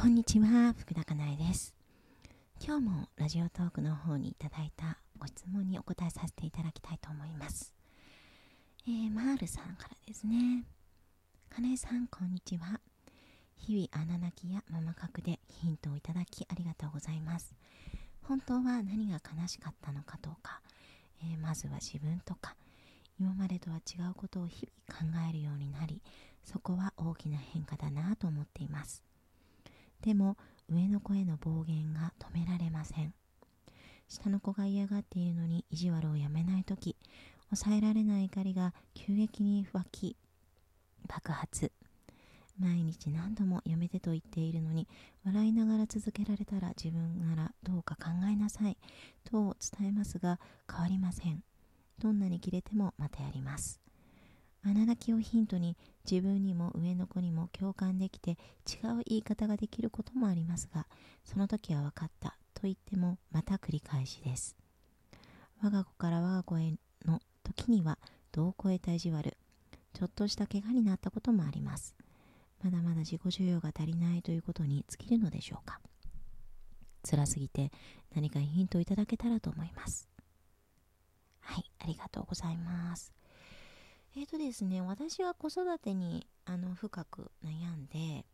[0.00, 1.74] こんにちは、福田かなえです。
[2.58, 7.74] 今日もラジオトークの方にいただいたご質問にお答えさせていただきたいと思います。
[8.88, 10.64] えー、マールさんからですね。
[11.50, 12.80] かなえさん、こんにちは。
[13.58, 17.54] 日々穴泣きやママ角でヒントをいただきありがとうございます。
[18.22, 20.62] 本当は何が悲しかったのかどうか、
[21.22, 22.56] えーまずは自分とか、
[23.20, 26.00] 今までとは違うことを日々考えるようになり、
[26.42, 29.09] そこは大きな変化だなと思っています。
[30.02, 30.36] でも
[30.68, 33.12] 上の子への暴言が止められません。
[34.08, 36.96] 下の子が嫌がっているのに意地悪をやめない時
[37.50, 40.16] 抑えられない怒りが急激に湧き
[41.06, 41.72] 爆発。
[42.58, 44.86] 毎日何度もやめてと言っているのに
[45.24, 48.76] 笑いながら続けられたら自分ならどうか考えなさい
[49.24, 50.38] と伝えますが
[50.70, 51.42] 変わりません。
[51.98, 53.80] どんなに切れてもまたやります。
[54.62, 55.76] 穴泣きをヒントに
[56.08, 58.32] 自分にも上の子にも共感できて
[58.66, 60.86] 違う言い方ができることもありますが
[61.24, 64.56] その時は分かったと言ってもまた繰り返しです。
[65.62, 66.72] 我が子から我が子へ
[67.04, 67.98] の時には
[68.32, 69.36] 度を超えた意地悪
[69.92, 71.94] ちょっとした怪我になったこともあります。
[72.62, 75.80] まだまだ自己需要が足りないということに尽きるのでしょうか。
[77.02, 77.70] 辛すぎて
[78.14, 80.08] 何かヒントをいただけたらと思います。
[81.40, 83.19] はいありがとうございます。
[84.16, 88.24] えーとですね、私は子育てにあの深く悩んで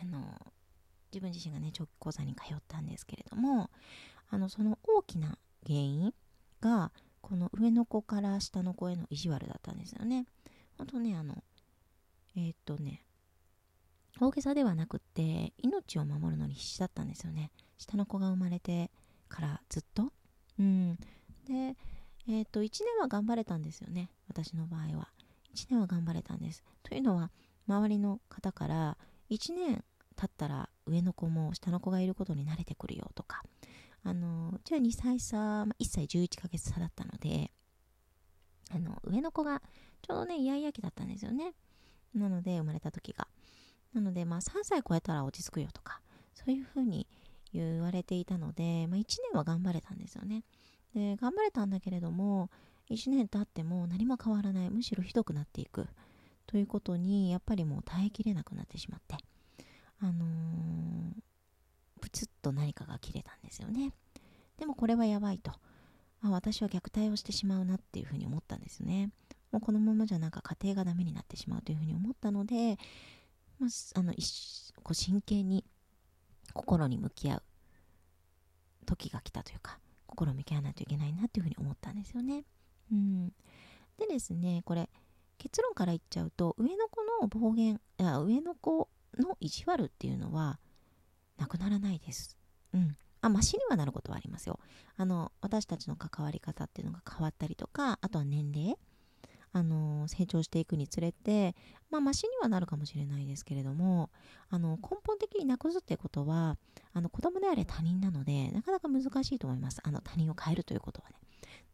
[0.00, 0.18] あの
[1.12, 3.70] 自分自身がね長期講座に通ったんですけれども
[4.30, 6.12] あのその大きな原因
[6.60, 10.26] がこの上の子から下の子への意地悪だったんですよね。
[10.76, 11.44] 本当ねあの
[12.36, 13.04] えーっとね
[14.20, 17.52] 大げさではなくって命を守るのに必死だったんですよね。
[17.78, 18.90] 下の子が生まれて
[19.28, 20.12] からずっと。
[20.58, 20.96] うん、
[21.46, 21.76] で
[22.28, 25.08] えっ、と1年は頑張れたんですよね私の場合は。
[25.54, 26.64] 1年は頑張れたんです。
[26.82, 27.30] というのは
[27.68, 28.96] 周りの方から
[29.30, 29.84] 1年
[30.16, 33.42] 経ったら上の子も下の子がいることに慣れてくるよとか。
[34.06, 37.50] あのじゃあ2歳差、まあ1歳11ヶ月差だったので
[38.70, 39.62] あの上の子が
[40.02, 41.54] ちょうどねイヤイヤ期だったんですよね。
[42.14, 43.26] なので生まれた時が。
[43.94, 46.00] なのでまあ3歳超えたら落ち着くよとか
[46.34, 47.06] そういうふうに
[47.52, 50.42] 言われていたので、まあ、1年は頑張れたんですよね。
[50.94, 52.50] で頑張れたんだけれども
[52.90, 55.86] 1年経っても何も変わらないむしろひどくなっていく。
[56.46, 59.16] ということにやっぱりもう耐えきれなくなってしまって
[59.98, 61.12] あのー、
[62.00, 63.92] プツッと何かが切れたんですよね。
[64.58, 65.52] でもこれはやばいと。
[66.20, 69.10] あ私は虐待をしてしまうなっていうふうに思ったんですね。
[69.52, 72.76] もうこのままじゃなんか家庭がダメになってしまうというふうに思ったので、
[73.58, 74.12] まあ、あの
[74.82, 75.64] こう真剣に
[76.52, 77.42] 心に向き合う
[78.86, 79.78] 時が来たというか
[80.14, 82.44] 心向き合わないといけないなっていうふうに思ったんですよね。
[82.92, 83.28] うん、
[83.98, 84.88] でですねこれ
[85.38, 88.88] 結論から言っちゃうと上の子の暴言あ上の子
[89.18, 90.58] の意地悪っていうのは
[91.36, 92.36] なくならないです。
[92.72, 94.60] うんあマシにはなることはありますよ。
[94.96, 98.76] あの私たちの関わり方っていうのが変わったりとかあとは年齢
[99.54, 101.54] あの成長していくにつれて、
[101.88, 104.10] まあ、マシにはなるかもしれないですけれども
[104.50, 106.56] あの根本的になくすっていうことは
[106.92, 109.80] あの子供であれ他人なのでなかなか難しいと思います。
[109.84, 111.16] あの他人を変えるということはね。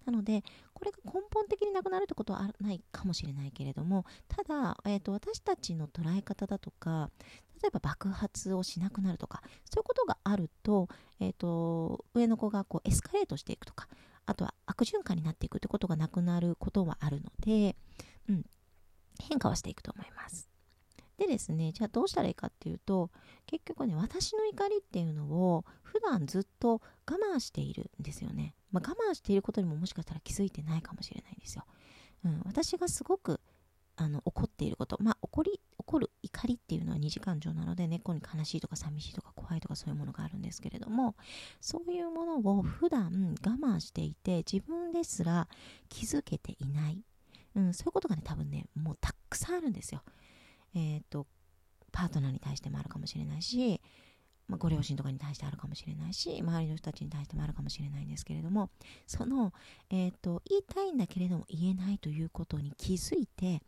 [0.04, 0.42] なので
[0.74, 7.10] これが根本的になくなるってことはないかもしれないけれどもただ、えーと、私たちの捉え方だとか
[7.62, 10.88] 例えば爆発をしなくなるとかそういうことがあると,、
[11.20, 13.88] えーと上の子がこうエスカレートしていくとか
[14.26, 17.76] あとは悪循環になっていくってことがなくなることはあるので、
[18.28, 18.44] うん、
[19.20, 20.48] 変化はしていくと思います。
[21.20, 23.10] でですね、じゃあどうしたらいいかっていうと、
[23.46, 28.54] 結局ね、私の怒りっていうのを普段ずっと我慢しているんですよね。
[28.72, 31.66] まあ、我慢していることにももしかしたら気づいてないかもしれないんですよ。
[32.24, 33.40] うん、私がすごく
[33.96, 41.16] あの怒っていること、まあ、怒り、怒る怒りっていうのは二次感情なので、猫に悲しいとか寂しいとか怖いとかそういうものがあるんですけれども、
[41.60, 45.48] そういうものを普段我慢していて、自分ですら
[45.88, 47.02] 気づけていない。
[47.56, 50.02] うん、そういうことがね、多分ね、もうたくさんあるんですよ。
[50.74, 51.26] えっ、と、
[51.90, 53.80] パートナーに対してもあるかもしれないし、
[54.46, 58.70] まあ、ご両親とかに対してあるかもしれないし、周りの人たちに対してもあるかもしれないんですけれども、
[59.08, 59.52] その、
[59.90, 63.62] えっ、と、言いたいんだけれども言えないということに気づいて、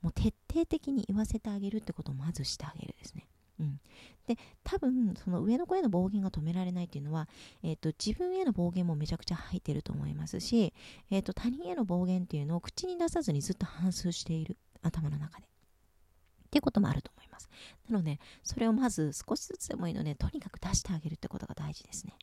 [0.00, 3.26] もう徹底的に言わせてあげるってことをまずしてあげるですね。
[3.60, 3.80] うん、
[4.26, 7.28] で多分その上の子への暴言が止められないっていうのは、
[7.62, 10.74] えーと、自分への暴言もめちゃくちゃ入ってると思いますし、
[11.10, 15.46] えーと、他人への暴言っていうのを口に出さずにずっと反芻している頭の中で。
[15.46, 17.48] っていうこともあると思います。
[17.88, 22.14] なので、それをまず少しずつでもいいので、とにかく出してあげるってことが大事ですね。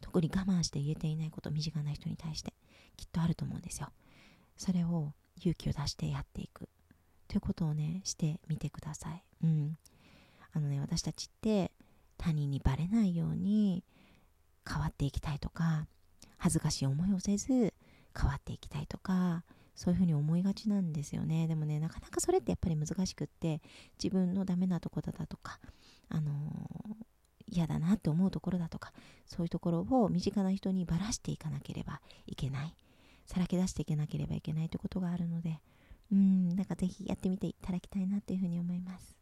[0.00, 2.54] 特に我慢して言えていないこと、身近な人に対して、
[2.96, 3.90] きっとあると思うんですよ。
[4.56, 6.68] それを勇気を出してやっていく
[7.28, 9.22] ということをね、してみてください。
[9.42, 9.78] うん。
[10.52, 11.70] あのね私たちって
[12.18, 13.84] 他人にバレないように
[14.68, 15.86] 変わっていきたいとか
[16.36, 17.74] 恥ずかしい思いをせず
[18.18, 19.44] 変わっていきたいとか
[19.74, 21.46] そういうふうに思いがちなんですよね。
[21.46, 23.62] でもねなかなかそれってやっぱり難しくって
[24.02, 25.58] 自分のダメなとこだとか
[26.08, 26.32] あの、
[27.46, 28.92] 嫌だなって思うところだとか
[29.26, 32.74] そういうところを身近な人にばらしていかなければいけない。
[33.26, 35.60] さらけ出していけなければいけないということがあるので
[36.12, 39.19] うんなんかぜひやってみていただきたいなというふうに思います。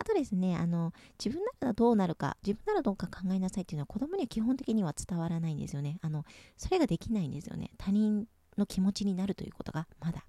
[0.00, 5.98] あとですね、あの、自分ならどうなるか、自分ならどうか考えなさいっていうのは子供には基本的には伝わらないんですよね。
[6.00, 6.24] あの、
[6.56, 7.70] それができないんですよね。
[7.76, 8.26] 他人
[8.56, 10.24] の気持ちになるということが、まだ、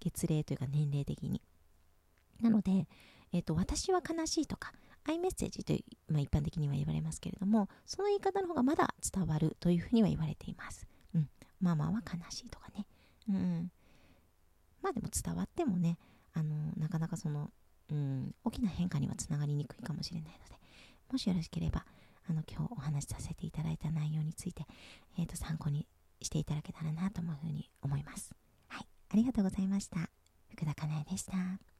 [0.00, 1.40] 月齢というか年齢的に。
[2.42, 2.86] なので、
[3.32, 10.86] えっ、と、私は悲しいとか、アイメッセージという、まあ、一般的には言われますけれども、その言い方の方がまだ伝わるというふうには言われています。
[11.14, 11.30] うん。
[11.58, 12.86] ママは悲しいとかね。
[13.30, 13.72] うん。
[14.82, 15.96] まあでも伝わってもね、
[16.34, 17.50] あの、なかなかその、
[17.90, 20.54] うん、大きな変化にはつながりにくいかもしれないので、
[21.10, 21.84] もしよろしければ、
[22.28, 24.64] あの、今日お話しさせていただいた内容について、
[25.18, 25.86] えっ、ー、と、参考に
[26.22, 28.34] していただけたらなというふうに思います。
[28.68, 30.08] はい、ありがとうございました。
[30.48, 31.73] 福田かなえでした。